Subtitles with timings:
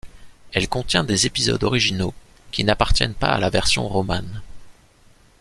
[0.51, 2.15] Elle contient des épisodes originaux,
[2.51, 4.41] qui n’appartiennent pas à la version romane.